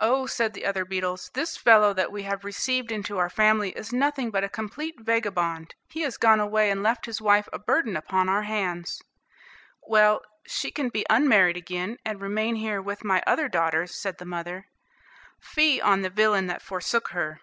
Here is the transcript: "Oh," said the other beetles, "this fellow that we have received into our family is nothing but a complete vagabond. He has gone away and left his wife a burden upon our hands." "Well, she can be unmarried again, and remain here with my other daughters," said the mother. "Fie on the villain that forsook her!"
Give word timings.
"Oh," 0.00 0.26
said 0.26 0.54
the 0.54 0.66
other 0.66 0.84
beetles, 0.84 1.30
"this 1.34 1.56
fellow 1.56 1.92
that 1.94 2.10
we 2.10 2.24
have 2.24 2.42
received 2.44 2.90
into 2.90 3.16
our 3.18 3.30
family 3.30 3.70
is 3.76 3.92
nothing 3.92 4.32
but 4.32 4.42
a 4.42 4.48
complete 4.48 4.98
vagabond. 4.98 5.76
He 5.88 6.00
has 6.00 6.16
gone 6.16 6.40
away 6.40 6.68
and 6.68 6.82
left 6.82 7.06
his 7.06 7.20
wife 7.20 7.48
a 7.52 7.58
burden 7.60 7.96
upon 7.96 8.28
our 8.28 8.42
hands." 8.42 9.00
"Well, 9.86 10.22
she 10.48 10.72
can 10.72 10.88
be 10.88 11.06
unmarried 11.08 11.56
again, 11.56 11.98
and 12.04 12.20
remain 12.20 12.56
here 12.56 12.82
with 12.82 13.04
my 13.04 13.22
other 13.24 13.48
daughters," 13.48 13.94
said 13.94 14.18
the 14.18 14.24
mother. 14.24 14.66
"Fie 15.38 15.80
on 15.80 16.02
the 16.02 16.10
villain 16.10 16.48
that 16.48 16.60
forsook 16.60 17.10
her!" 17.10 17.40